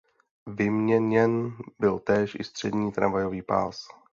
[0.47, 3.87] Vyměněn byl též i střední tramvajový pás.